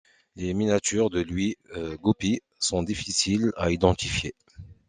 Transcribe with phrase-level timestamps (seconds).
[0.35, 1.57] Les miniatures de Louis
[2.01, 4.33] Goupy sont difficiles à identifier.